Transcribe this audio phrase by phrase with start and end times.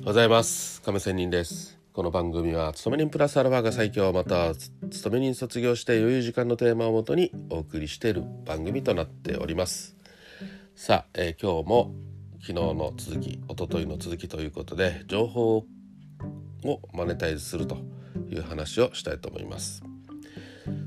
[0.00, 0.80] おはようございます。
[0.80, 1.78] 亀仙人です。
[1.92, 4.14] この番組は勤め人プラスアルファが最強。
[4.14, 9.94] また勤め人卒業して余裕時間のテーマをもとにお送りしている番組となっております。
[10.74, 11.94] さあ、えー、今日も
[12.40, 15.66] 昨日の続き一昨日の続きということで情報を
[16.94, 17.76] マネタイズすると
[18.30, 19.82] いう話をしたいと思います。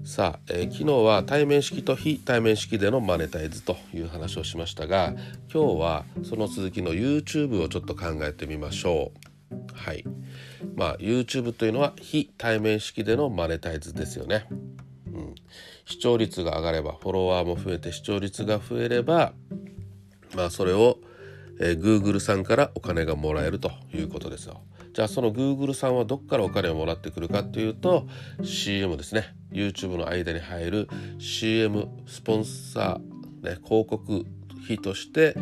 [0.04, 5.14] さあ、えー、昨日は対面式と非対面式でのマネタイズという話をしましたが
[5.52, 9.74] 今日はその続きの YouTube をちょっと考えてみましょう。
[9.74, 10.04] はい。
[10.76, 14.46] まあ YouTube というのは非対面式でのマネタイズですよね、
[15.08, 15.36] うん、
[15.86, 19.34] 視聴率が上がればフォロワーも増えて視聴率が増えれば
[20.36, 20.98] まあそれを、
[21.62, 24.62] えー、Google さんからお金がもらえるということですよ。
[24.94, 28.08] じゃあその Google さんはどっからお金をもらってくるかっていうと
[28.44, 29.36] CM ですね。
[29.52, 34.26] YouTube の間に入る CM スポンサー、ね、広告
[34.64, 35.36] 費として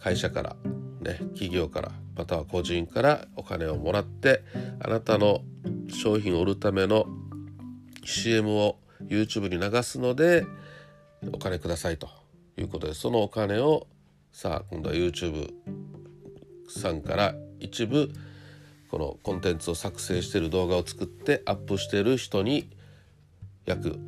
[0.00, 0.56] 会社から、
[1.00, 4.42] ね、企業からまたは個人からお金をもらって
[4.80, 5.42] あなたの
[5.88, 7.06] 商品を売るための
[8.04, 8.78] CM を
[9.08, 10.46] YouTube に流すので
[11.32, 12.08] お金くださいと
[12.56, 13.86] いうことでそのお金を
[14.32, 15.50] さあ今度は YouTube
[16.68, 18.10] さんから一部
[18.96, 22.70] このコンテンツを作成している動画を作ってアップしている人に
[23.66, 23.98] 約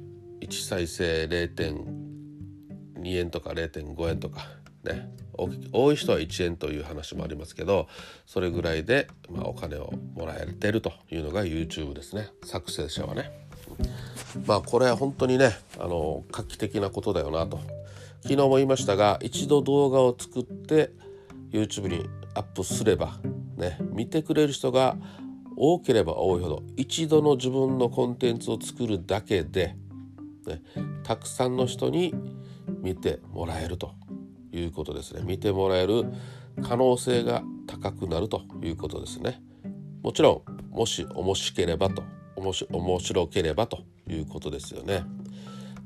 [0.40, 4.46] 1再生0.2円とか0.5円とか
[4.84, 5.10] ね。
[5.72, 7.86] 多い人は1円という話もありますけど
[8.24, 12.30] それぐらいで、まあ、お金をもらえてるというのが YouTube ですね。
[12.42, 13.30] 作成者はね。
[14.46, 17.60] まあこれは本当にねあの画期的なことだよなと。
[18.22, 20.92] 昨日も言いましたが一度動画を作って
[21.52, 23.18] YouTube にアップすれば
[23.58, 24.96] ね見てくれる人が
[25.56, 29.74] 多ければ多いほど一度の自分のコンテンツを作るだけで、
[30.46, 30.62] ね、
[31.02, 32.14] たくさんの人に
[32.80, 33.92] 見てもらえると
[34.52, 35.22] いうことですね。
[35.24, 36.04] 見てもらえる
[36.62, 39.42] 可能性が高くなるということですね。
[40.02, 42.04] もちろんもし面白ければと
[42.36, 45.02] 面白ければということですよね。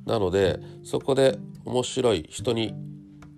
[0.05, 2.75] なのでそこで面白い人に、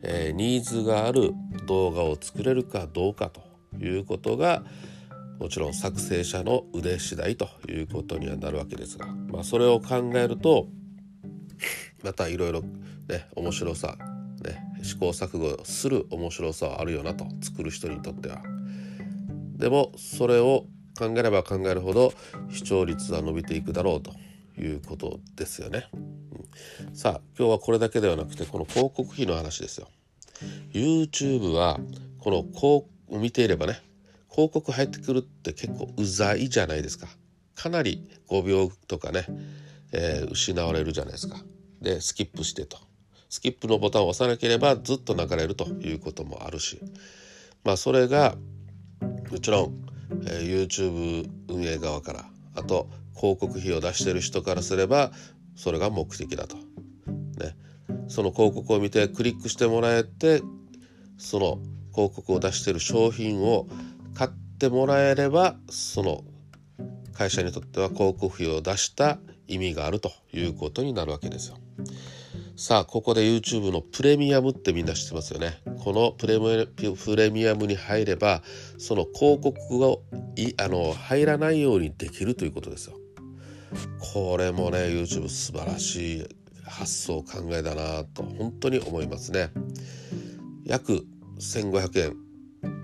[0.02, 1.32] えー、ニーズがある
[1.66, 3.42] 動画を作れるかどうかと
[3.80, 4.62] いうことが
[5.38, 10.68] もちろん作成者の腕次第ということにはなるわけですが、まあ、それを考えると
[12.02, 12.62] またいろいろ
[13.08, 13.96] ね面白さ、
[14.42, 18.42] ね、試行錯誤する面白さはあるよなと作る人にとっては。
[19.56, 20.66] でもそれを
[20.98, 22.12] 考えれば考えるほど
[22.50, 24.12] 視聴率は伸びていくだろうと
[24.60, 25.88] いうことですよね。
[25.92, 29.88] うん、さあ今日はこれだけではなくてこの広告費の話ですよ。
[30.72, 31.78] YouTube は
[32.18, 33.80] この広見ていればね
[34.30, 37.06] 広告入ってくるって結構うざいじゃないですか。
[37.54, 39.26] かなり5秒とかね、
[39.92, 41.36] えー、失われるじゃないですか。
[41.80, 42.78] でスキップしてと。
[43.28, 46.80] スキップのボタンを押さなければずっと流れるということもあるし。
[47.62, 48.34] まあそれが
[49.30, 49.86] もちろん、
[50.26, 52.24] えー、YouTube 運営側から
[52.56, 55.12] あと広告費を出してる人からすれば
[55.54, 56.56] それが目的だと。
[56.56, 57.56] ね、
[58.08, 60.42] その広告を見てクリックしてもらえて
[61.18, 61.58] その
[61.94, 63.68] 広告を出している商品を
[64.14, 66.24] 買ってもらえればその
[67.12, 71.58] 会社にとっては広告費を出した意味があるということになるわけですよ。
[72.56, 75.60] さあここで YouTube のプレミアムってみんな知ってますよね。
[75.82, 78.42] このプレプレミアムに入れば
[78.78, 79.96] その広告が
[80.36, 82.94] いあの入らないようにできるということですよ。
[84.12, 86.28] これもね YouTube 素晴らしい
[86.64, 89.50] 発想考えだなと本当に思いますね。
[90.64, 91.04] 約
[91.44, 92.16] 1500円。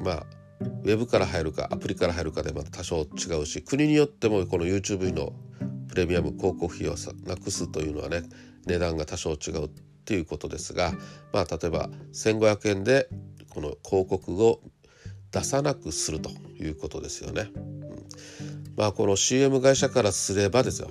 [0.03, 0.27] まあ
[0.61, 5.33] ウェブから入るかアプリから入るかでまた多少違うし国によってもこの YouTube の
[5.89, 6.95] プレミアム広告費を
[7.27, 8.23] なくすというのはね
[8.67, 9.71] 値段が多少違うっ
[10.05, 10.93] ていうことですが
[11.33, 13.09] まあ例えば1500円で
[13.49, 14.61] この広告を
[15.33, 17.51] 出さなくするということですよね。
[17.55, 18.07] うん、
[18.77, 20.91] まあこの CM 会社からすればですよ。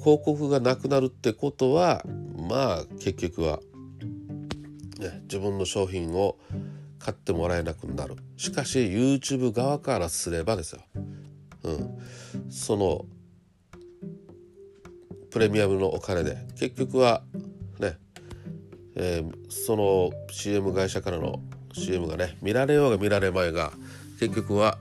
[0.00, 2.04] 広告がなくなるってことは
[2.36, 3.60] まあ結局は
[5.04, 6.36] ね、自分の商品を
[6.98, 8.16] 買ってもらえなくなる。
[8.36, 10.82] しかし YouTube 側からすればですよ、
[11.62, 13.04] うん、その
[15.30, 17.22] プレミアムのお金で結局は
[17.80, 17.98] ね、
[18.94, 21.40] えー、その CM 会社からの
[21.72, 23.72] CM がね見られようが見られまいが
[24.20, 24.78] 結局は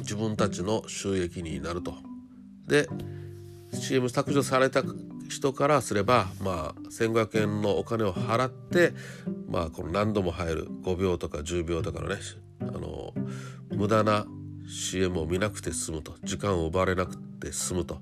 [0.00, 1.94] 自分たちの収益になると。
[2.66, 2.88] で
[3.72, 4.82] CM 削除された
[5.30, 8.92] 人からすればまあ1,500円のお金を払って
[9.48, 12.16] まあこの何度も入る5秒とか10秒とかのね
[12.62, 13.14] あの
[13.70, 14.26] 無駄な
[14.68, 18.00] CM を見なくて済むと時間を奪われなくて済むと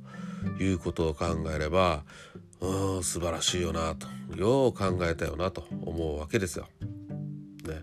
[0.59, 2.05] いうことを考えれば
[2.61, 6.67] うん素晴らしいよなとよう考えたよなと思うわけですよ。
[7.67, 7.83] ね。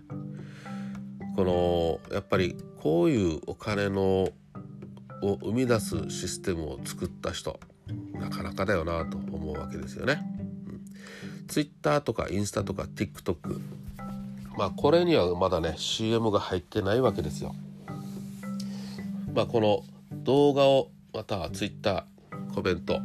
[1.36, 4.28] このやっぱりこういうお金の
[5.22, 7.58] を生み出すシステムを作った人
[8.20, 10.20] なかなかだよなと思うわけですよね。
[10.68, 13.60] うん、Twitter とかインスタとか TikTok
[14.56, 17.54] まあこれにはまだね CM が入ってないわけですよ。
[19.34, 19.84] まあこの
[20.24, 22.06] 動画をまたは Twitter
[22.54, 23.00] コメント、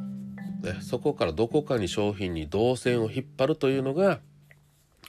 [0.63, 4.19] ね、そこからどこかに商品に動線を引っ張るというのが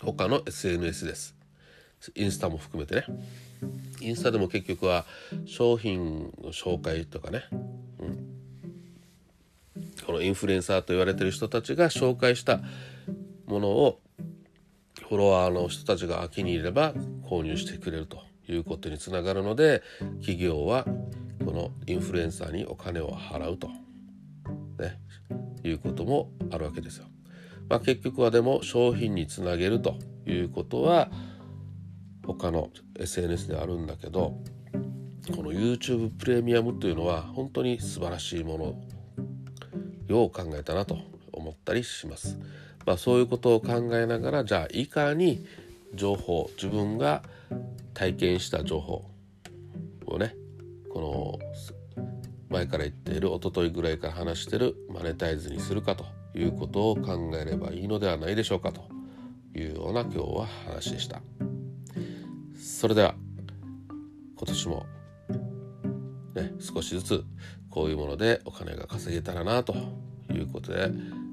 [0.01, 1.37] 他の SNS です。
[2.17, 3.05] インスタも含めてね。
[4.01, 5.05] インスタでも結局は
[5.47, 7.45] 商品の紹介とかね、
[8.01, 8.32] うん、
[10.13, 12.61] このインフルエンサーと言われてる人たちが紹介した
[13.47, 14.03] ものを
[15.09, 16.93] フォロワーの人たちが気に入れば
[17.25, 19.83] 購入してくれるということにつながるので
[20.21, 20.85] 企業は
[21.47, 23.69] このインフルエンサーにお金を払うと、
[24.79, 24.99] ね、
[25.65, 27.07] いうこともあるわけですよ。
[27.71, 31.11] まあ、結局はでも商品につなげるということは
[32.27, 32.69] 他の
[32.99, 34.37] SNS であるんだけど
[35.35, 38.92] この YouTube プレミアムというのは本当に素晴らしいもの
[40.09, 40.99] よう考えたなと
[41.33, 42.39] 思ったりします。
[42.85, 45.47] まあ、そういうことを考えながらじゃあいかに
[45.95, 47.23] 情報自分が
[47.95, 49.05] 体験した情報
[50.07, 50.35] をね
[50.93, 51.39] この
[52.51, 56.05] 前から言っている一昨日ぐらいから話してるマネタイズにするかと
[56.35, 58.83] いうことを考えればいいのではないでしょうかと
[59.55, 61.23] いうような今日は話でした
[62.57, 63.15] それでは
[64.37, 64.87] 今年も
[66.35, 67.25] ね少しずつ
[67.73, 69.75] こういうものでお金が稼げたらなと
[70.31, 70.91] いうことで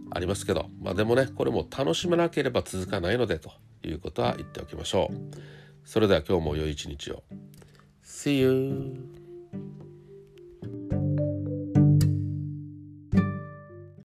[0.09, 3.51] ありますけどまあでもねこれも楽しめなければ続かないのでと
[3.83, 5.38] いうことは言っておきましょう
[5.86, 7.24] それでは今日も良い一日を
[8.03, 9.19] See you!